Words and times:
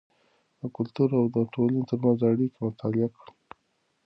د 0.59 0.61
کلتور 0.75 1.09
او 1.19 1.25
ټولنې 1.53 1.81
ترمنځ 1.89 2.19
اړیکه 2.31 2.57
مطالعه 2.67 3.07
کړئ. 3.17 3.33